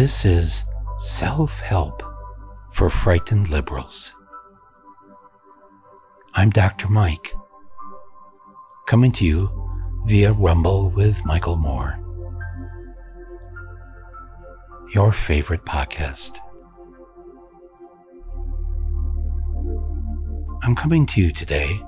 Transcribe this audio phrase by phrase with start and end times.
[0.00, 0.64] This is
[0.96, 2.02] Self Help
[2.72, 4.14] for Frightened Liberals.
[6.32, 6.88] I'm Dr.
[6.88, 7.34] Mike,
[8.86, 9.50] coming to you
[10.06, 12.02] via Rumble with Michael Moore,
[14.94, 16.38] your favorite podcast.
[20.62, 21.78] I'm coming to you today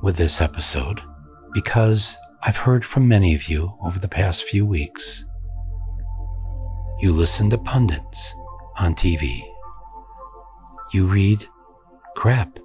[0.00, 1.02] with this episode
[1.52, 5.27] because I've heard from many of you over the past few weeks.
[7.00, 8.34] You listen to pundits
[8.76, 9.44] on TV.
[10.92, 11.46] You read
[12.16, 12.58] crap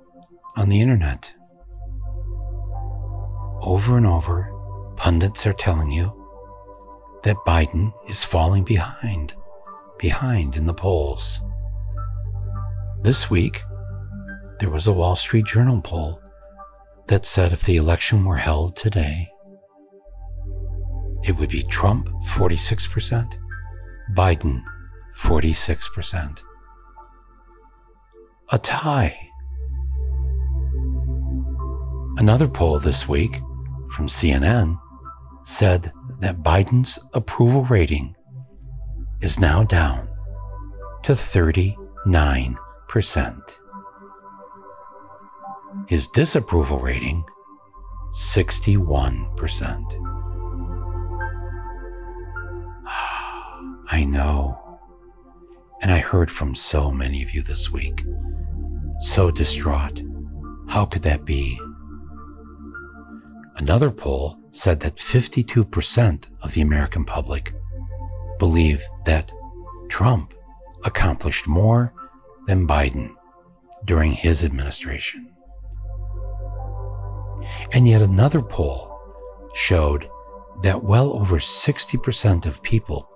[0.56, 1.36] on the internet.
[3.62, 4.52] Over and over,
[4.96, 6.20] pundits are telling you
[7.22, 9.36] that Biden is falling behind,
[10.00, 11.40] behind in the polls.
[13.04, 13.62] This week,
[14.60, 16.20] there was a Wall Street Journal poll
[17.08, 19.30] that said if the election were held today,
[21.24, 23.38] it would be Trump 46%,
[24.16, 24.62] Biden
[25.16, 26.44] 46%.
[28.52, 29.18] A tie.
[32.18, 33.38] Another poll this week
[33.90, 34.80] from CNN
[35.44, 38.16] said that Biden's approval rating
[39.22, 40.08] is now down
[41.04, 43.60] to 39%.
[45.88, 47.24] His disapproval rating,
[48.12, 50.13] 61%.
[53.90, 54.80] I know.
[55.82, 58.04] And I heard from so many of you this week.
[59.00, 60.02] So distraught.
[60.70, 61.60] How could that be?
[63.58, 67.54] Another poll said that 52% of the American public
[68.40, 69.32] believe that
[69.90, 70.34] Trump
[70.86, 71.94] accomplished more
[72.48, 73.14] than Biden
[73.86, 75.34] during his administration.
[77.72, 79.00] And yet another poll
[79.54, 80.10] showed
[80.62, 83.10] that well over 60% of people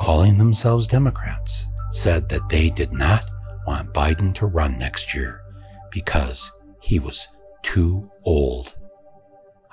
[0.00, 3.24] calling themselves Democrats said that they did not
[3.66, 5.42] want Biden to run next year
[5.90, 6.50] because
[6.82, 7.28] he was
[7.62, 8.74] too old.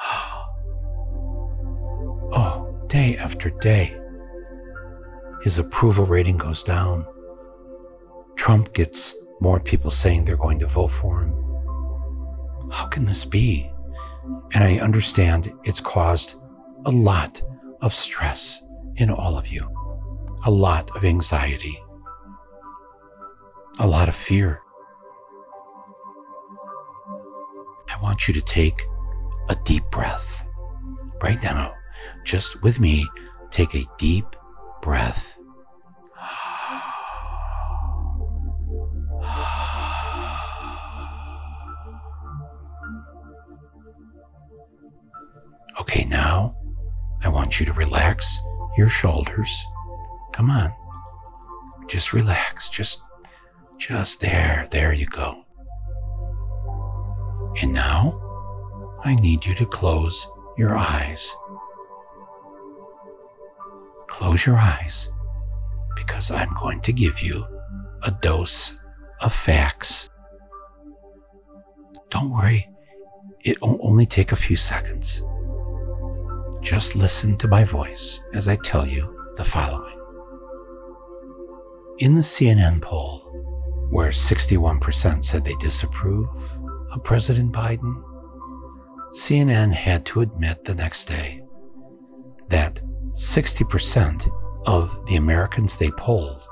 [2.30, 3.98] Oh, day after day,
[5.44, 7.06] his approval rating goes down.
[8.36, 11.32] Trump gets more people saying they're going to vote for him.
[12.70, 13.72] How can this be?
[14.54, 16.36] And I understand it's caused
[16.86, 17.42] a lot
[17.82, 18.68] of stress
[18.98, 19.70] in all of you,
[20.47, 21.78] a lot of anxiety,
[23.80, 24.62] a lot of fear.
[27.90, 28.81] I want you to take
[29.50, 30.47] a deep breath
[31.22, 31.74] right now.
[32.24, 33.06] Just with me,
[33.50, 34.24] take a deep
[34.81, 35.38] breath.
[45.81, 46.56] Okay, now
[47.22, 48.40] I want you to relax
[48.78, 49.68] your shoulders.
[50.38, 50.72] Come on.
[51.88, 52.70] Just relax.
[52.70, 53.02] Just,
[53.80, 54.68] just there.
[54.70, 55.44] There you go.
[57.59, 58.22] And now
[59.03, 61.36] I need you to close your eyes.
[64.06, 65.12] Close your eyes
[65.96, 67.44] because I'm going to give you
[68.04, 68.80] a dose
[69.22, 70.08] of facts.
[72.12, 72.69] Don't worry,
[73.44, 75.24] it'll only take a few seconds.
[76.62, 79.97] Just listen to my voice as I tell you the following.
[82.00, 83.22] In the CNN poll,
[83.90, 86.28] where 61% said they disapprove
[86.91, 88.03] of President Biden,
[89.09, 91.41] CNN had to admit the next day
[92.50, 92.80] that
[93.13, 94.30] 60%
[94.68, 96.44] of the Americans they polled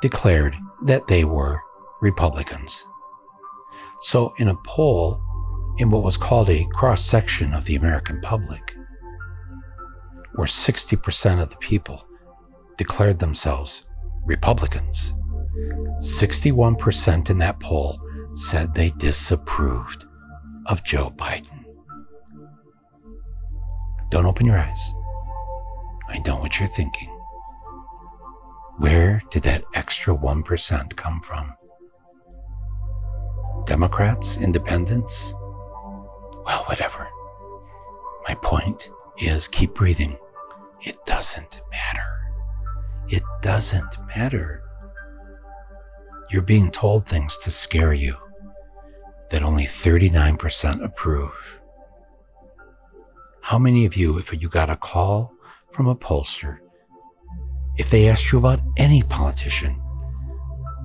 [0.00, 0.56] declared
[0.86, 1.60] that they were
[2.00, 2.86] Republicans.
[4.00, 5.20] So, in a poll
[5.76, 8.74] in what was called a cross section of the American public,
[10.36, 12.08] where 60% of the people
[12.78, 13.87] declared themselves
[14.28, 15.14] Republicans,
[15.96, 17.98] 61% in that poll
[18.34, 20.04] said they disapproved
[20.66, 21.64] of Joe Biden.
[24.10, 24.92] Don't open your eyes.
[26.08, 27.08] I know what you're thinking.
[28.76, 31.54] Where did that extra 1% come from?
[33.64, 34.36] Democrats?
[34.36, 35.32] Independents?
[36.44, 37.08] Well, whatever.
[38.28, 40.18] My point is keep breathing.
[40.82, 42.17] It doesn't matter.
[43.10, 44.62] It doesn't matter.
[46.30, 48.16] You're being told things to scare you
[49.30, 51.60] that only 39% approve.
[53.40, 55.32] How many of you, if you got a call
[55.72, 56.58] from a pollster,
[57.78, 59.80] if they asked you about any politician,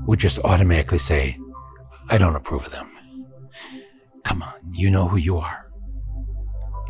[0.06, 1.38] would just automatically say,
[2.10, 2.88] I don't approve of them?
[4.24, 5.69] Come on, you know who you are.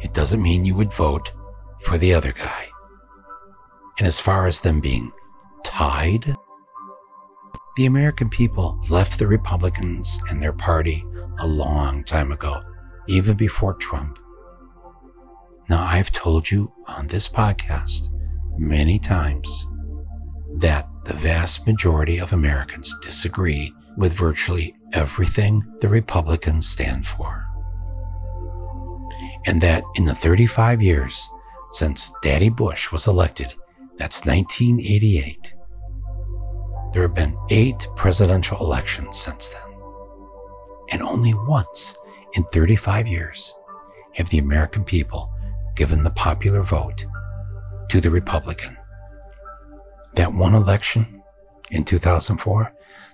[0.03, 1.31] It doesn't mean you would vote
[1.79, 2.67] for the other guy.
[3.97, 5.11] And as far as them being
[5.73, 6.23] tied,
[7.75, 11.03] the American people left the Republicans and their party
[11.39, 12.61] a long time ago,
[13.07, 14.19] even before Trump.
[15.69, 18.09] Now, I've told you on this podcast
[18.55, 19.67] many times
[20.57, 27.47] that the vast majority of Americans disagree with virtually everything the Republicans stand for.
[29.47, 31.27] And that in the 35 years
[31.71, 33.55] since Daddy Bush was elected,
[33.97, 35.55] that's 1988,
[36.93, 39.77] there have been eight presidential elections since then.
[40.91, 41.97] And only once
[42.35, 43.55] in 35 years
[44.13, 45.33] have the American people
[45.75, 47.05] given the popular vote
[47.89, 48.77] to the Republican.
[50.15, 51.05] That one election
[51.71, 52.73] in 2004,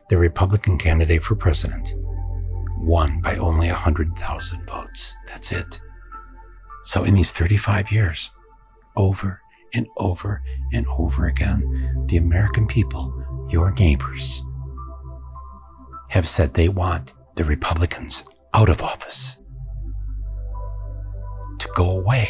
[0.09, 1.93] the Republican candidate for president
[2.77, 5.15] won by only 100,000 votes.
[5.27, 5.79] That's it.
[6.83, 8.31] So in these 35 years,
[8.95, 9.41] over
[9.73, 10.41] and over
[10.73, 13.19] and over again, the American people,
[13.50, 14.44] your neighbors,
[16.10, 19.42] have said they want the Republicans out of office
[21.60, 22.28] to go away.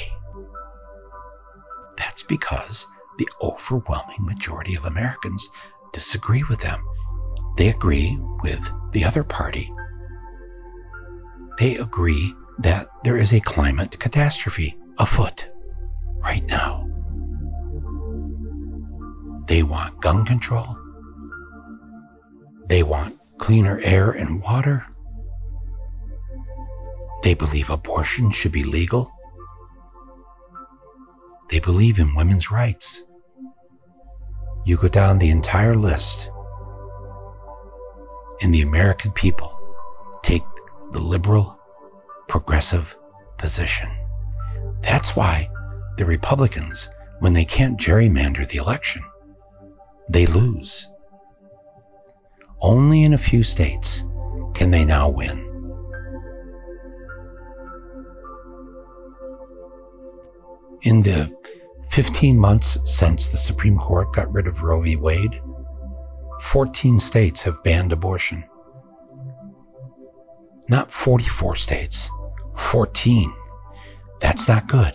[1.98, 2.88] That's because
[3.18, 5.50] the overwhelming majority of Americans
[5.94, 6.81] disagree with them.
[7.57, 9.71] They agree with the other party.
[11.57, 15.50] They agree that there is a climate catastrophe afoot
[16.18, 16.86] right now.
[19.48, 20.77] They want gun control.
[22.69, 24.86] They want cleaner air and water.
[27.24, 29.12] They believe abortion should be legal.
[31.50, 33.04] They believe in women's rights.
[34.66, 36.31] You go down the entire list,
[38.42, 39.57] and the American people
[40.21, 40.44] take
[40.92, 41.57] the liberal,
[42.27, 42.95] progressive
[43.38, 43.89] position.
[44.81, 45.50] That's why
[45.98, 46.89] the Republicans,
[47.19, 49.01] when they can't gerrymander the election,
[50.07, 50.88] they lose.
[52.61, 54.06] Only in a few states
[54.53, 55.45] can they now win.
[60.81, 61.33] In the
[61.89, 64.95] 15 months since the Supreme Court got rid of Roe v.
[64.95, 65.41] Wade,
[66.41, 68.44] 14 states have banned abortion.
[70.69, 72.09] Not 44 states,
[72.56, 73.33] 14.
[74.21, 74.94] That's not good,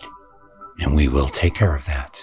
[0.79, 2.19] and we will take care of that.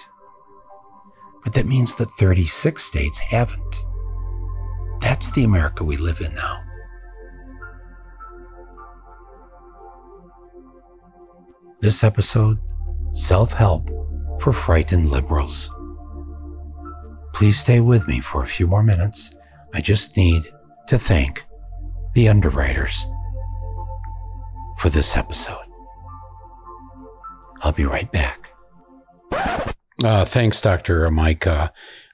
[1.43, 3.85] But that means that 36 states haven't.
[5.13, 6.63] That's the America we live in now.
[11.81, 12.57] This episode,
[13.11, 13.91] Self Help
[14.41, 15.69] for frightened liberals.
[17.35, 19.35] Please stay with me for a few more minutes.
[19.75, 20.45] I just need
[20.87, 21.45] to thank
[22.15, 23.05] the underwriters
[24.79, 25.67] for this episode.
[27.61, 28.49] I'll be right back.
[30.03, 31.11] Uh, thanks, Dr.
[31.11, 31.45] Mike.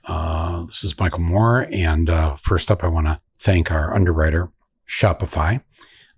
[0.06, 1.68] Uh, this is Michael Moore.
[1.72, 4.52] And uh, first up, I want to thank our underwriter,
[4.88, 5.64] Shopify.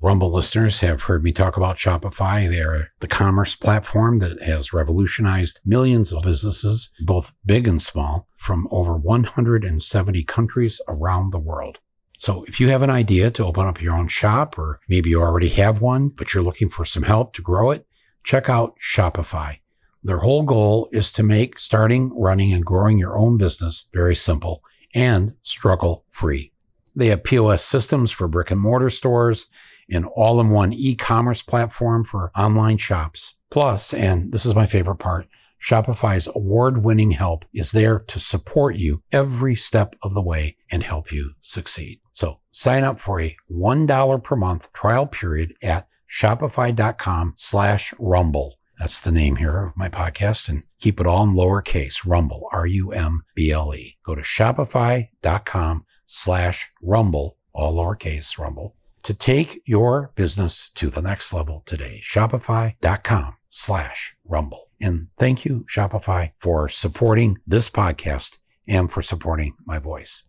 [0.04, 2.50] Rumble listeners have heard me talk about Shopify.
[2.50, 8.28] They are the commerce platform that has revolutionized millions of businesses, both big and small,
[8.36, 11.77] from over 170 countries around the world.
[12.17, 15.22] So if you have an idea to open up your own shop, or maybe you
[15.22, 17.86] already have one, but you're looking for some help to grow it,
[18.24, 19.61] check out Shopify.
[20.03, 24.63] Their whole goal is to make starting, running, and growing your own business very simple
[24.93, 26.53] and struggle free.
[26.96, 29.50] They have POS systems for brick and mortar stores
[29.91, 33.38] an all-in-one e-commerce platform for online shops.
[33.50, 35.27] Plus, and this is my favorite part,
[35.62, 41.12] Shopify's award-winning help is there to support you every step of the way and help
[41.12, 42.00] you succeed.
[42.13, 48.58] So sign up for a $1 per month trial period at shopify.com slash rumble.
[48.82, 53.98] That's the name here of my podcast and keep it all in lowercase rumble, R-U-M-B-L-E.
[54.04, 61.32] Go to shopify.com slash rumble, all lowercase rumble to take your business to the next
[61.32, 62.00] level today.
[62.02, 64.72] Shopify.com slash rumble.
[64.82, 70.24] And thank you, Shopify, for supporting this podcast and for supporting my voice.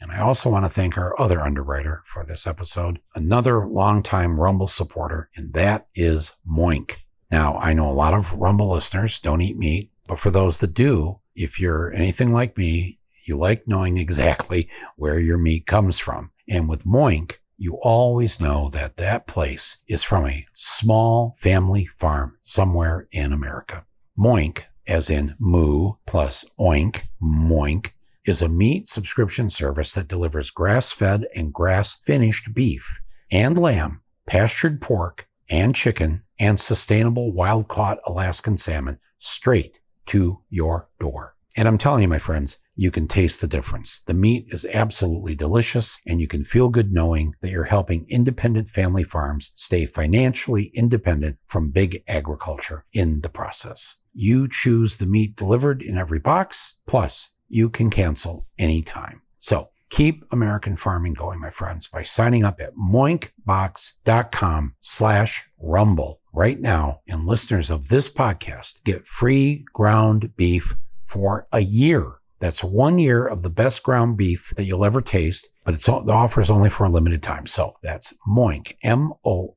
[0.00, 4.68] And I also want to thank our other underwriter for this episode, another longtime Rumble
[4.68, 7.03] supporter, and that is Moink.
[7.34, 10.72] Now, I know a lot of Rumble listeners don't eat meat, but for those that
[10.72, 16.30] do, if you're anything like me, you like knowing exactly where your meat comes from.
[16.48, 22.38] And with Moink, you always know that that place is from a small family farm
[22.40, 23.84] somewhere in America.
[24.16, 31.26] Moink, as in moo plus oink, moink, is a meat subscription service that delivers grass-fed
[31.34, 33.00] and grass-finished beef
[33.32, 41.34] and lamb, pastured pork and chicken, and sustainable wild-caught Alaskan salmon straight to your door.
[41.56, 44.02] And I'm telling you, my friends, you can taste the difference.
[44.06, 48.68] The meat is absolutely delicious and you can feel good knowing that you're helping independent
[48.68, 54.00] family farms stay financially independent from big agriculture in the process.
[54.12, 59.22] You choose the meat delivered in every box, plus you can cancel anytime.
[59.38, 66.58] So keep American farming going, my friends, by signing up at moinkbox.com slash rumble right
[66.58, 67.00] now.
[67.06, 70.74] And listeners of this podcast get free ground beef
[71.04, 72.14] for a year.
[72.40, 76.02] That's one year of the best ground beef that you'll ever taste, but it's the
[76.08, 77.46] offer is only for a limited time.
[77.46, 79.54] So that's Moink, M-O-I-N-K,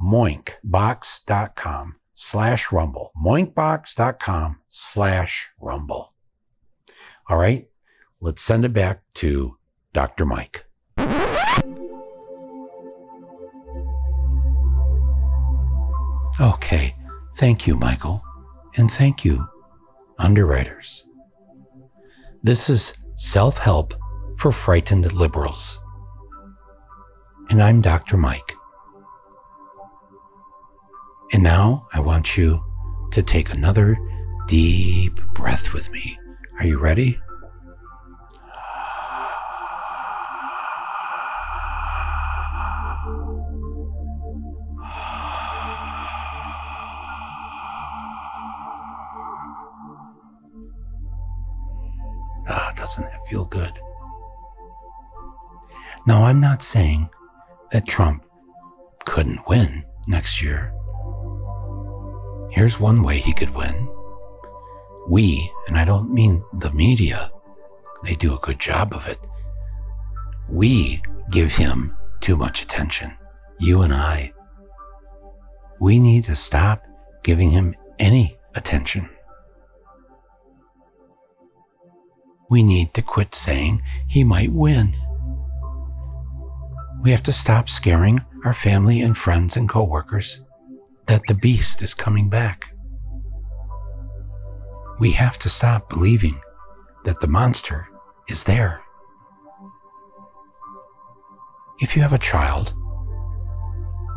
[0.00, 6.12] moinkbox.com slash rumble, moinkbox.com slash rumble.
[7.30, 7.66] All right.
[8.24, 9.58] Let's send it back to
[9.92, 10.24] Dr.
[10.24, 10.64] Mike.
[16.40, 16.94] Okay.
[17.36, 18.22] Thank you, Michael.
[18.76, 19.44] And thank you,
[20.20, 21.08] underwriters.
[22.44, 23.92] This is self help
[24.38, 25.82] for frightened liberals.
[27.50, 28.16] And I'm Dr.
[28.16, 28.52] Mike.
[31.32, 32.64] And now I want you
[33.10, 33.98] to take another
[34.46, 36.16] deep breath with me.
[36.60, 37.18] Are you ready?
[56.06, 57.08] Now, I'm not saying
[57.70, 58.24] that Trump
[59.04, 60.72] couldn't win next year.
[62.50, 63.88] Here's one way he could win.
[65.08, 67.30] We, and I don't mean the media,
[68.04, 69.18] they do a good job of it.
[70.48, 73.10] We give him too much attention.
[73.58, 74.32] You and I.
[75.80, 76.82] We need to stop
[77.22, 79.08] giving him any attention.
[82.52, 84.88] we need to quit saying he might win.
[87.02, 90.44] We have to stop scaring our family and friends and coworkers
[91.08, 92.74] that the beast is coming back.
[95.00, 96.40] We have to stop believing
[97.04, 97.88] that the monster
[98.28, 98.84] is there.
[101.80, 102.72] If you have a child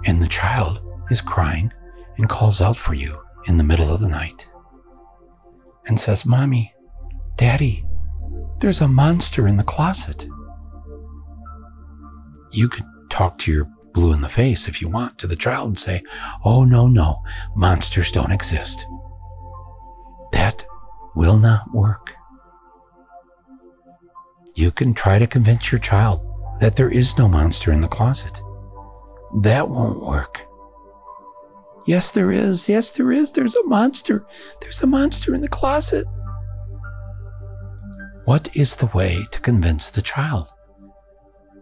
[0.06, 1.74] and the child is crying
[2.18, 4.52] and calls out for you in the middle of the night
[5.88, 6.72] and says, Mommy,
[7.36, 7.84] Daddy,
[8.60, 10.28] there's a monster in the closet.
[12.56, 15.68] You could talk to your blue in the face if you want to the child
[15.68, 16.02] and say,
[16.46, 17.18] Oh, no, no,
[17.54, 18.86] monsters don't exist.
[20.32, 20.66] That
[21.16, 22.14] will not work.
[24.56, 26.26] You can try to convince your child
[26.62, 28.42] that there is no monster in the closet.
[29.42, 30.46] That won't work.
[31.86, 32.70] Yes, there is.
[32.70, 33.34] Yes, there is.
[33.34, 34.26] There's a monster.
[34.62, 36.08] There's a monster in the closet.
[38.24, 40.55] What is the way to convince the child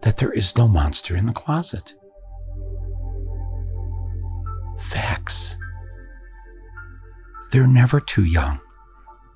[0.04, 1.94] that there is no monster in the closet?
[4.78, 5.58] Facts.
[7.50, 8.58] They're never too young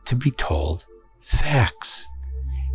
[0.04, 0.84] to be told
[1.20, 2.06] facts.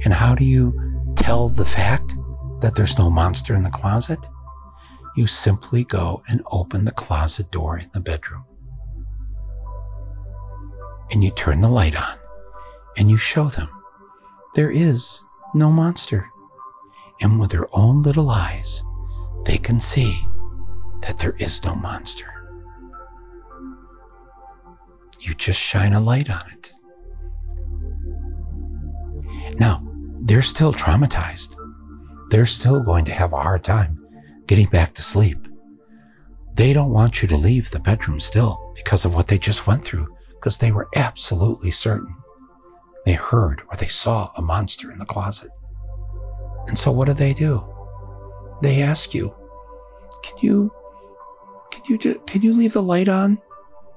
[0.04, 0.74] And how do you
[1.16, 2.16] tell the fact
[2.62, 4.28] that there's no monster in the closet?
[5.16, 8.46] You simply go and open the closet door in the bedroom.
[11.12, 12.18] And you turn the light on
[12.98, 13.70] and you show them
[14.56, 15.24] there is
[15.54, 16.33] no monster.
[17.24, 18.84] And with their own little eyes,
[19.46, 20.20] they can see
[21.01, 22.30] that there is no monster.
[25.22, 26.72] You just shine a light on it.
[29.58, 29.88] Now,
[30.22, 31.56] they're still traumatized.
[32.30, 34.06] They're still going to have a hard time
[34.46, 35.38] getting back to sleep.
[36.56, 39.82] They don't want you to leave the bedroom still because of what they just went
[39.82, 42.15] through, because they were absolutely certain
[43.06, 45.51] they heard or they saw a monster in the closet.
[46.67, 47.65] And so what do they do?
[48.62, 49.36] They ask you,
[50.24, 50.72] can you,
[51.72, 53.39] can you, can you leave the light on?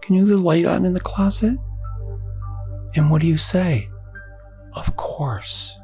[0.01, 1.59] Can you leave the light on in the closet?
[2.97, 3.89] And what do you say?
[4.75, 5.79] Of course.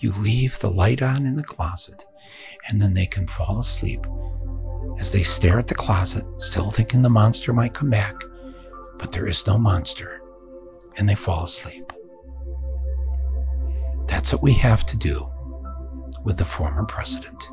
[0.00, 2.04] You leave the light on in the closet
[2.68, 4.06] and then they can fall asleep
[4.98, 8.14] as they stare at the closet, still thinking the monster might come back,
[8.98, 10.20] but there is no monster,
[10.98, 11.90] and they fall asleep.
[14.06, 15.30] That's what we have to do
[16.24, 17.50] with the former president.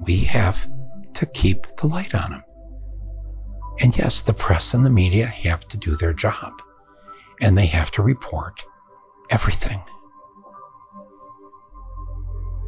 [0.00, 0.68] We have
[1.14, 2.42] to keep the light on him.
[3.80, 6.52] And yes, the press and the media have to do their job
[7.40, 8.64] and they have to report
[9.30, 9.82] everything.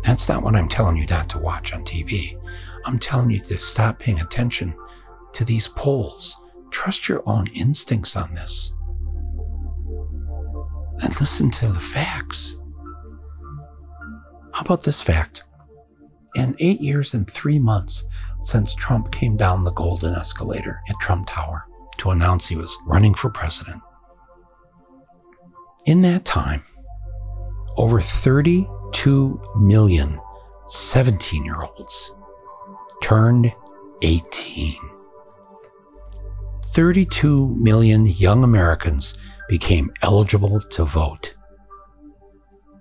[0.03, 2.41] That's not what I'm telling you not to watch on TV.
[2.85, 4.75] I'm telling you to stop paying attention
[5.33, 6.45] to these polls.
[6.71, 8.73] Trust your own instincts on this.
[11.03, 12.56] and listen to the facts.
[14.57, 15.43] How about this fact?
[16.35, 18.05] In eight years and three months
[18.41, 21.67] since Trump came down the golden escalator at Trump Tower
[21.99, 23.83] to announce he was running for president,
[25.85, 26.63] in that time,
[27.77, 30.19] over 32 million
[30.65, 32.17] 17 year olds
[33.03, 33.53] turned
[34.01, 34.73] 18.
[36.65, 39.19] 32 million young Americans
[39.51, 41.36] became eligible to vote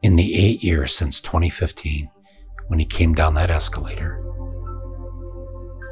[0.06, 2.08] in the eight years since 2015
[2.68, 4.24] when he came down that escalator.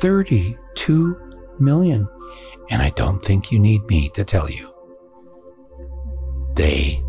[0.01, 2.08] 32 million.
[2.70, 4.72] And I don't think you need me to tell you.
[6.55, 7.03] They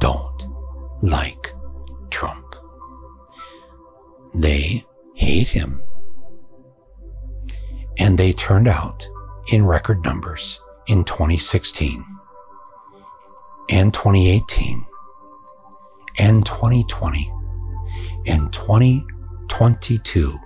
[0.00, 0.46] don't
[1.02, 1.52] like
[2.08, 2.56] Trump.
[4.34, 5.78] They hate him.
[7.98, 9.06] And they turned out
[9.52, 12.02] in record numbers in 2016
[13.68, 14.86] and 2018
[16.18, 17.30] and 2020
[18.26, 20.38] and 2022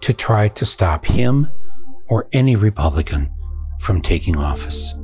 [0.00, 1.46] to try to stop him
[2.08, 3.32] or any Republican
[3.80, 4.94] from taking office.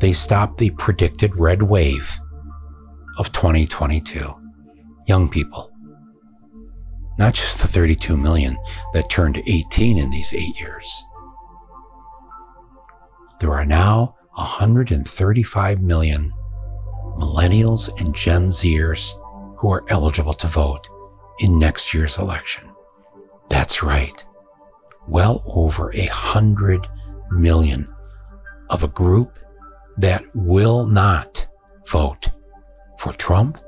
[0.00, 2.18] They stopped the predicted red wave
[3.18, 4.34] of 2022.
[5.06, 5.72] Young people.
[7.18, 8.56] Not just the 32 million
[8.92, 11.04] that turned 18 in these eight years.
[13.40, 16.32] There are now 135 million
[17.18, 19.12] millennials and Gen Zers
[19.58, 20.88] who are eligible to vote
[21.40, 22.64] in next year's election.
[23.48, 24.24] That's right.
[25.06, 26.86] Well over a hundred
[27.30, 27.92] million
[28.70, 29.38] of a group
[29.96, 31.46] that will not
[31.86, 32.28] vote
[32.98, 33.58] for Trump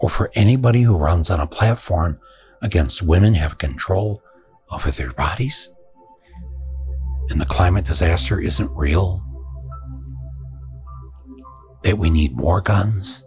[0.00, 2.18] or for anybody who runs on a platform
[2.62, 4.22] against women having control
[4.70, 5.74] over their bodies
[7.30, 9.24] and the climate disaster isn't real,
[11.84, 13.24] that we need more guns.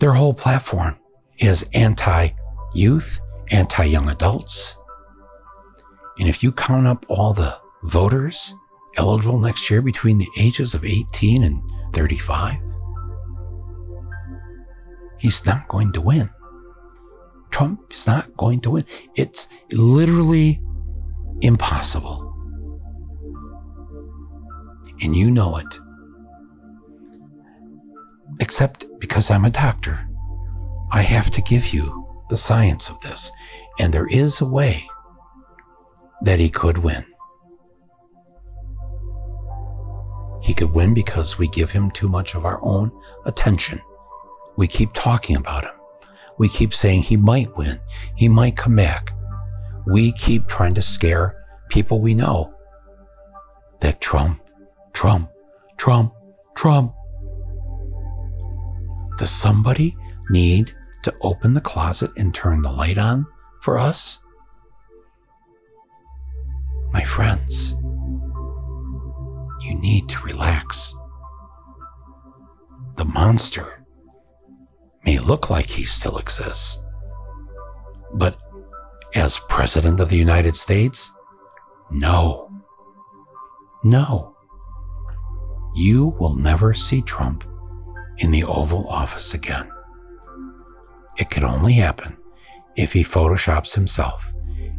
[0.00, 0.94] Their whole platform
[1.38, 2.28] is anti
[2.74, 4.76] youth, anti young adults.
[6.18, 8.54] And if you count up all the voters
[8.96, 11.62] eligible next year between the ages of 18 and
[11.94, 12.56] 35,
[15.18, 16.28] he's not going to win.
[17.50, 18.84] Trump is not going to win.
[19.14, 20.60] It's literally
[21.40, 22.24] impossible.
[25.00, 25.78] And you know it.
[28.40, 30.08] Except because I'm a doctor,
[30.92, 33.32] I have to give you the science of this.
[33.78, 34.86] And there is a way
[36.22, 37.04] that he could win.
[40.42, 42.90] He could win because we give him too much of our own
[43.26, 43.80] attention.
[44.56, 45.74] We keep talking about him.
[46.38, 47.80] We keep saying he might win.
[48.16, 49.10] He might come back.
[49.86, 52.54] We keep trying to scare people we know
[53.80, 54.36] that Trump,
[54.92, 55.28] Trump,
[55.76, 56.12] Trump,
[56.56, 56.94] Trump.
[59.18, 59.96] Does somebody
[60.30, 63.26] need to open the closet and turn the light on
[63.60, 64.24] for us?
[66.92, 67.74] My friends,
[69.64, 70.94] you need to relax.
[72.94, 73.84] The monster
[75.04, 76.84] may look like he still exists,
[78.14, 78.40] but
[79.16, 81.12] as President of the United States,
[81.90, 82.48] no.
[83.82, 84.30] No.
[85.74, 87.47] You will never see Trump
[88.18, 89.70] in the Oval Office again.
[91.18, 92.16] It can only happen
[92.76, 94.32] if he photoshops himself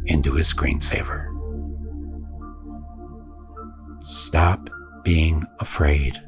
[0.06, 1.26] into his screensaver.
[4.02, 4.70] Stop
[5.04, 6.20] being afraid.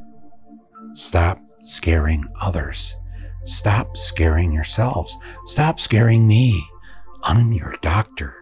[0.92, 2.96] Stop scaring others.
[3.44, 5.16] Stop scaring yourselves.
[5.46, 6.62] Stop scaring me.
[7.22, 8.36] I'm your doctor.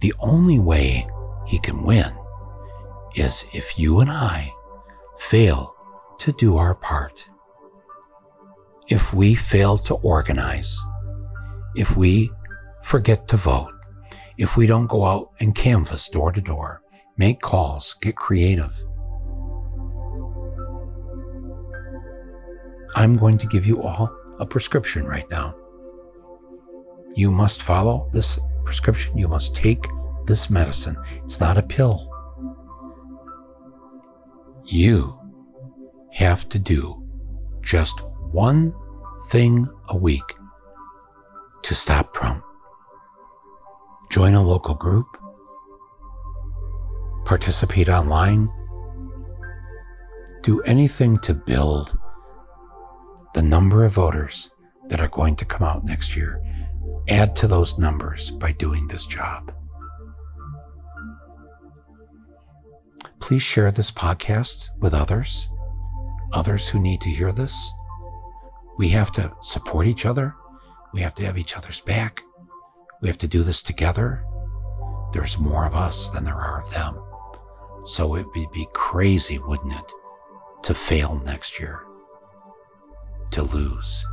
[0.00, 1.06] The only way
[1.46, 2.12] he can win
[3.16, 4.50] is if you and I
[5.20, 5.74] fail
[6.18, 7.28] to do our part.
[8.88, 10.76] If we fail to organize,
[11.76, 12.30] if we
[12.82, 13.72] forget to vote,
[14.38, 16.82] if we don't go out and canvass door to door,
[17.18, 18.82] make calls, get creative.
[22.96, 25.54] I'm going to give you all a prescription right now.
[27.14, 29.18] You must follow this prescription.
[29.18, 29.84] You must take
[30.26, 30.96] this medicine.
[31.24, 32.09] It's not a pill.
[34.72, 35.18] You
[36.12, 37.04] have to do
[37.60, 38.72] just one
[39.30, 40.22] thing a week
[41.62, 42.44] to stop Trump
[44.10, 45.06] join a local group,
[47.24, 48.48] participate online,
[50.42, 51.96] do anything to build
[53.34, 54.52] the number of voters
[54.88, 56.42] that are going to come out next year.
[57.08, 59.52] Add to those numbers by doing this job.
[63.20, 65.50] Please share this podcast with others,
[66.32, 67.72] others who need to hear this.
[68.78, 70.34] We have to support each other.
[70.92, 72.22] We have to have each other's back.
[73.02, 74.24] We have to do this together.
[75.12, 77.02] There's more of us than there are of them.
[77.84, 79.92] So it would be crazy, wouldn't it,
[80.64, 81.84] to fail next year,
[83.32, 84.06] to lose.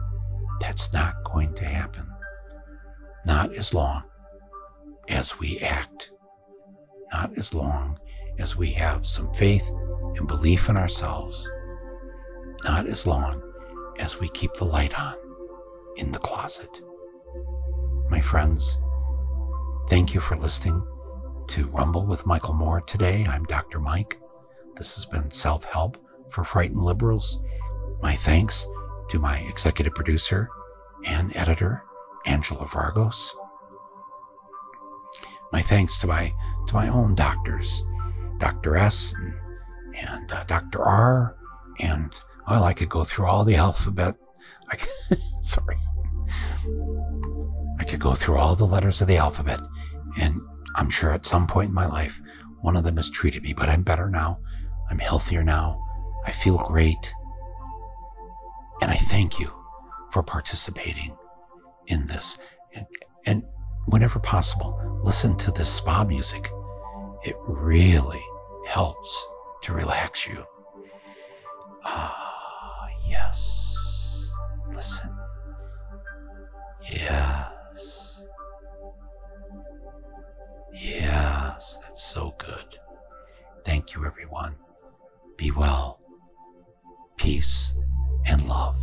[0.60, 2.06] That's not going to happen.
[3.26, 4.04] Not as long
[5.10, 6.12] as we act.
[7.12, 8.00] Not as long
[8.40, 9.72] as we have some faith
[10.16, 11.50] and belief in ourselves.
[12.64, 13.42] Not as long
[14.00, 15.16] as we keep the light on
[15.98, 16.82] in the closet.
[18.10, 18.82] My friends,
[19.90, 20.86] thank you for listening
[21.48, 23.26] to Rumble with Michael Moore today.
[23.30, 23.80] I'm Dr.
[23.80, 24.20] Mike.
[24.76, 25.98] This has been Self Help
[26.30, 27.42] for Frightened Liberals.
[28.02, 28.68] My thanks
[29.10, 30.50] to my executive producer
[31.08, 31.84] and editor,
[32.26, 33.32] Angela Vargos.
[35.52, 36.34] My thanks to my
[36.68, 37.86] to my own doctors,
[38.40, 38.76] Dr.
[38.76, 40.82] S and, and uh, Dr.
[40.82, 41.38] R,
[41.80, 42.12] and
[42.48, 44.16] well, I could go through all the alphabet.
[44.70, 45.78] I could, sorry,
[47.80, 49.60] I could go through all the letters of the alphabet,
[50.20, 50.36] and
[50.76, 52.22] I'm sure at some point in my life,
[52.62, 54.40] one of them has treated me, but I'm better now.
[54.90, 55.84] I'm healthier now.
[56.26, 57.14] I feel great.
[58.82, 59.52] And I thank you
[60.12, 61.18] for participating
[61.88, 62.38] in this.
[62.76, 62.86] And,
[63.26, 63.44] and
[63.88, 66.50] whenever possible, listen to this spa music.
[67.24, 68.24] It really
[68.68, 69.26] helps
[69.64, 70.44] to relax you.
[71.84, 74.32] Ah, yes.
[74.70, 75.16] Listen.
[76.92, 78.26] Yes.
[80.74, 82.78] Yes, that's so good.
[83.64, 84.56] Thank you, everyone.
[85.38, 86.00] Be well.
[87.18, 87.76] Peace
[88.30, 88.78] and love.